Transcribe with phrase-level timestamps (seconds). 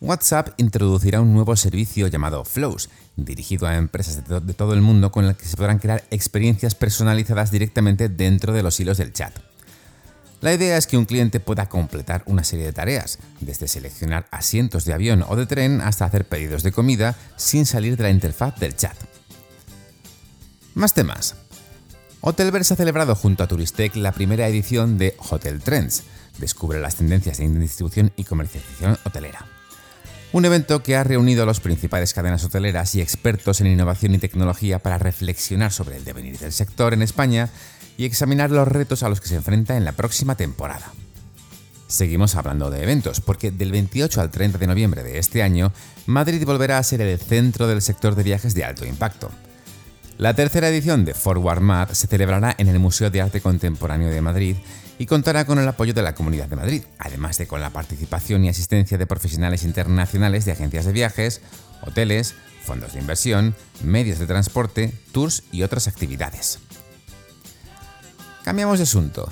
[0.00, 5.26] WhatsApp introducirá un nuevo servicio llamado Flows, dirigido a empresas de, todo el mundo con
[5.26, 9.38] el que se podrán crear experiencias personalizadas directamente dentro de los hilos del chat.
[10.40, 14.86] La idea es que un cliente pueda completar una serie de tareas, desde seleccionar asientos
[14.86, 18.58] de avión o de tren hasta hacer pedidos de comida sin salir de la interfaz
[18.58, 18.96] del chat.
[20.72, 21.34] Más temas.
[22.22, 26.04] Hotelverse ha celebrado junto a Turistec la primera edición de Hotel Trends.
[26.38, 29.59] Descubre las tendencias en distribución y comercialización hotelera.
[30.32, 34.18] Un evento que ha reunido a las principales cadenas hoteleras y expertos en innovación y
[34.18, 37.48] tecnología para reflexionar sobre el devenir del sector en España
[37.96, 40.92] y examinar los retos a los que se enfrenta en la próxima temporada.
[41.88, 45.72] Seguimos hablando de eventos, porque del 28 al 30 de noviembre de este año,
[46.06, 49.32] Madrid volverá a ser el centro del sector de viajes de alto impacto.
[50.20, 54.20] La tercera edición de Forward Mad se celebrará en el Museo de Arte Contemporáneo de
[54.20, 54.54] Madrid
[54.98, 58.44] y contará con el apoyo de la Comunidad de Madrid, además de con la participación
[58.44, 61.40] y asistencia de profesionales internacionales de agencias de viajes,
[61.80, 66.58] hoteles, fondos de inversión, medios de transporte, tours y otras actividades.
[68.44, 69.26] Cambiamos de asunto.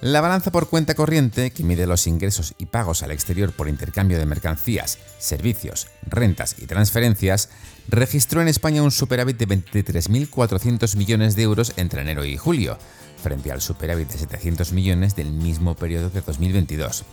[0.00, 4.20] La balanza por cuenta corriente, que mide los ingresos y pagos al exterior por intercambio
[4.20, 7.48] de mercancías, servicios, rentas y transferencias,
[7.88, 12.78] registró en España un superávit de 23.400 millones de euros entre enero y julio,
[13.22, 17.04] frente al superávit de 700 millones del mismo periodo de 2022.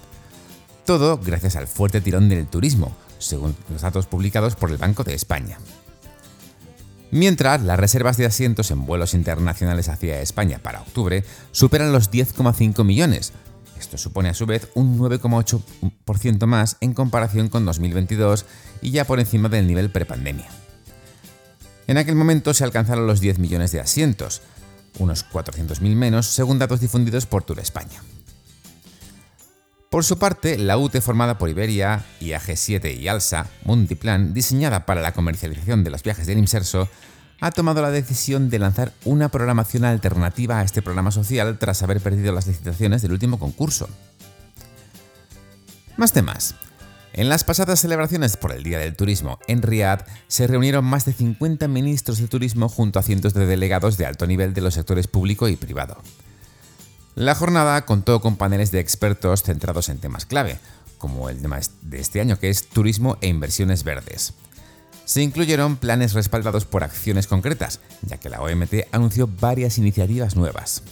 [0.85, 5.15] Todo gracias al fuerte tirón del turismo, según los datos publicados por el Banco de
[5.15, 5.57] España.
[7.11, 12.83] Mientras, las reservas de asientos en vuelos internacionales hacia España para octubre superan los 10,5
[12.83, 13.31] millones.
[13.79, 18.45] Esto supone a su vez un 9,8% más en comparación con 2022
[18.81, 20.64] y ya por encima del nivel prepandemia.
[21.87, 24.41] En aquel momento se alcanzaron los 10 millones de asientos,
[24.97, 28.01] unos 400.000 menos según datos difundidos por Tour España.
[29.89, 35.13] Por su parte, la UTE formada por Iberia, IAG7 y ALSA, Multiplan, diseñada para la
[35.13, 36.89] comercialización de los viajes del Imserso,
[37.39, 42.01] ha tomado la decisión de lanzar una programación alternativa a este programa social tras haber
[42.01, 43.87] perdido las licitaciones del último concurso.
[45.97, 46.55] Más temas.
[47.17, 51.13] En las pasadas celebraciones por el Día del Turismo en Riad se reunieron más de
[51.13, 55.07] 50 ministros de turismo junto a cientos de delegados de alto nivel de los sectores
[55.07, 55.95] público y privado.
[57.15, 60.59] La jornada contó con paneles de expertos centrados en temas clave,
[60.97, 64.33] como el tema de este año que es turismo e inversiones verdes.
[65.05, 70.83] Se incluyeron planes respaldados por acciones concretas, ya que la OMT anunció varias iniciativas nuevas.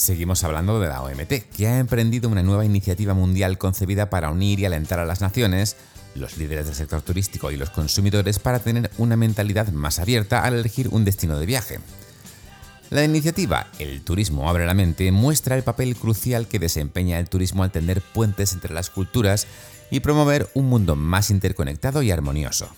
[0.00, 4.58] Seguimos hablando de la OMT, que ha emprendido una nueva iniciativa mundial concebida para unir
[4.58, 5.76] y alentar a las naciones,
[6.14, 10.54] los líderes del sector turístico y los consumidores para tener una mentalidad más abierta al
[10.54, 11.80] elegir un destino de viaje.
[12.88, 17.62] La iniciativa El Turismo Abre la Mente muestra el papel crucial que desempeña el turismo
[17.62, 19.46] al tender puentes entre las culturas
[19.90, 22.70] y promover un mundo más interconectado y armonioso.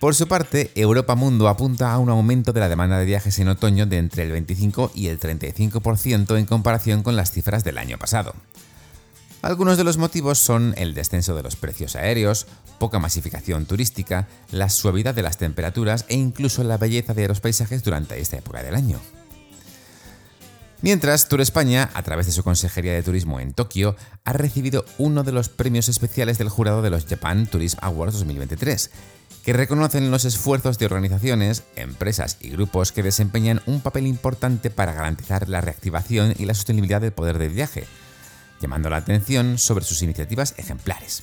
[0.00, 3.48] Por su parte, Europa Mundo apunta a un aumento de la demanda de viajes en
[3.48, 7.98] otoño de entre el 25 y el 35% en comparación con las cifras del año
[7.98, 8.32] pasado.
[9.42, 12.46] Algunos de los motivos son el descenso de los precios aéreos,
[12.78, 17.82] poca masificación turística, la suavidad de las temperaturas e incluso la belleza de los paisajes
[17.82, 19.00] durante esta época del año.
[20.80, 25.24] Mientras, Tour España, a través de su Consejería de Turismo en Tokio, ha recibido uno
[25.24, 28.90] de los premios especiales del jurado de los Japan Tourism Awards 2023,
[29.48, 34.92] que reconocen los esfuerzos de organizaciones, empresas y grupos que desempeñan un papel importante para
[34.92, 37.86] garantizar la reactivación y la sostenibilidad del poder del viaje,
[38.60, 41.22] llamando la atención sobre sus iniciativas ejemplares.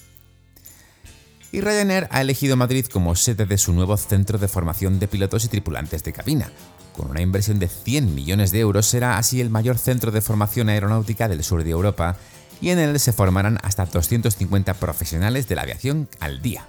[1.51, 5.45] Y Ryanair ha elegido Madrid como sede de su nuevo centro de formación de pilotos
[5.45, 6.49] y tripulantes de cabina.
[6.93, 10.69] Con una inversión de 100 millones de euros será así el mayor centro de formación
[10.69, 12.17] aeronáutica del sur de Europa
[12.59, 16.65] y en él se formarán hasta 250 profesionales de la aviación al día.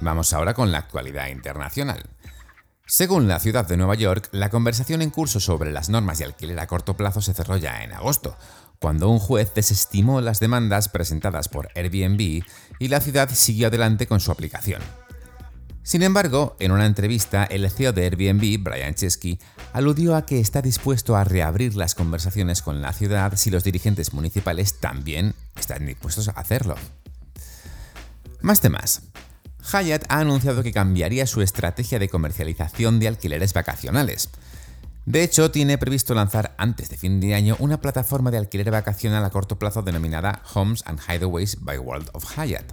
[0.00, 2.02] Vamos ahora con la actualidad internacional.
[2.86, 6.60] Según la ciudad de Nueva York, la conversación en curso sobre las normas de alquiler
[6.60, 8.36] a corto plazo se cerró ya en agosto,
[8.78, 12.44] cuando un juez desestimó las demandas presentadas por Airbnb
[12.78, 14.82] y la ciudad siguió adelante con su aplicación.
[15.82, 19.38] Sin embargo, en una entrevista, el CEO de Airbnb, Brian Chesky,
[19.72, 24.12] aludió a que está dispuesto a reabrir las conversaciones con la ciudad si los dirigentes
[24.12, 26.74] municipales también están dispuestos a hacerlo.
[28.40, 29.02] Más temas.
[29.72, 34.28] Hyatt ha anunciado que cambiaría su estrategia de comercialización de alquileres vacacionales.
[35.06, 39.24] De hecho, tiene previsto lanzar antes de fin de año una plataforma de alquiler vacacional
[39.24, 42.72] a corto plazo denominada Homes and Hideaways by World of Hyatt.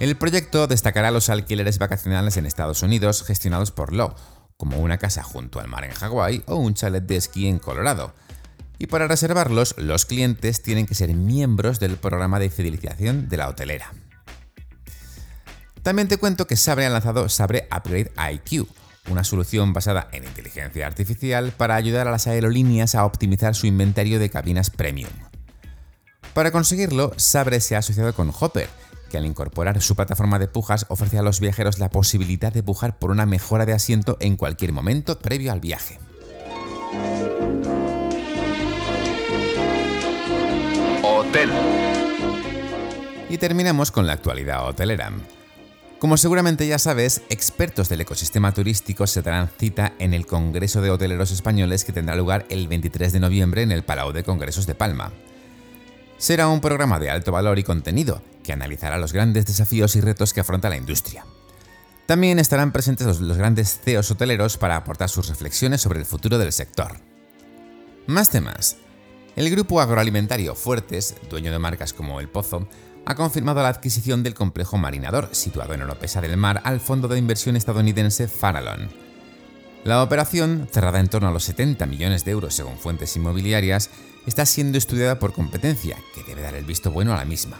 [0.00, 4.16] El proyecto destacará los alquileres vacacionales en Estados Unidos gestionados por Lowe,
[4.56, 8.14] como una casa junto al mar en Hawái o un chalet de esquí en Colorado.
[8.78, 13.48] Y para reservarlos, los clientes tienen que ser miembros del programa de fidelización de la
[13.48, 13.92] hotelera.
[15.86, 18.66] También te cuento que Sabre ha lanzado Sabre Upgrade IQ,
[19.08, 24.18] una solución basada en inteligencia artificial para ayudar a las aerolíneas a optimizar su inventario
[24.18, 25.12] de cabinas premium.
[26.34, 28.68] Para conseguirlo, Sabre se ha asociado con Hopper,
[29.12, 32.98] que al incorporar su plataforma de pujas ofrece a los viajeros la posibilidad de pujar
[32.98, 36.00] por una mejora de asiento en cualquier momento previo al viaje.
[41.04, 41.48] Hotel.
[43.30, 45.12] Y terminamos con la actualidad hotelera.
[45.98, 50.90] Como seguramente ya sabes, expertos del ecosistema turístico se darán cita en el Congreso de
[50.90, 54.74] Hoteleros Españoles que tendrá lugar el 23 de noviembre en el Palau de Congresos de
[54.74, 55.12] Palma.
[56.18, 60.34] Será un programa de alto valor y contenido que analizará los grandes desafíos y retos
[60.34, 61.24] que afronta la industria.
[62.04, 66.52] También estarán presentes los, grandes CEOs hoteleros para aportar sus reflexiones sobre el futuro del
[66.52, 66.98] sector.
[68.06, 68.76] Más temas.
[69.34, 72.68] El grupo agroalimentario Fuertes, dueño de marcas como El Pozo,
[73.06, 77.18] ha confirmado la adquisición del complejo Marinador, situado en Oropesa del Mar, al fondo de
[77.18, 78.90] inversión estadounidense Farallon.
[79.84, 83.90] La operación, cerrada en torno a los 70 millones de euros según fuentes inmobiliarias,
[84.26, 87.56] está siendo estudiada por competencia, que debe dar el visto bueno a la misma.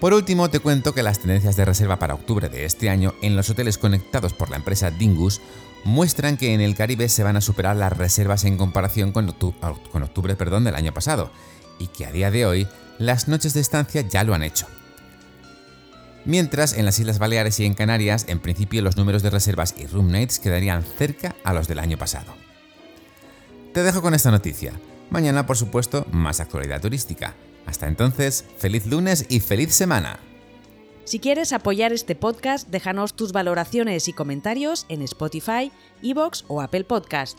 [0.00, 3.36] Por último, te cuento que las tendencias de reserva para octubre de este año en
[3.36, 5.42] los hoteles conectados por la empresa Dingus
[5.84, 10.36] muestran que en el Caribe se van a superar las reservas en comparación con, octubre,
[10.36, 11.30] perdón, del año pasado,
[11.78, 12.68] y que a día de hoy
[12.98, 14.66] las noches de estancia ya lo han hecho.
[16.24, 19.86] Mientras en las Islas Baleares y en Canarias, en principio los números de reservas y
[19.86, 22.34] room nights quedarían cerca a los del año pasado.
[23.72, 24.72] Te dejo con esta noticia.
[25.10, 27.34] Mañana, por supuesto, más actualidad turística.
[27.64, 30.18] Hasta entonces, feliz lunes y feliz semana.
[31.04, 35.72] Si quieres apoyar este podcast, déjanos tus valoraciones y comentarios en Spotify,
[36.02, 37.38] Evox o Apple Podcast.